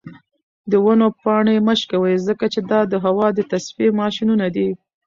[0.71, 4.69] د ونو پاڼې مه شکوئ ځکه چې دا د هوا د تصفیې ماشینونه دي.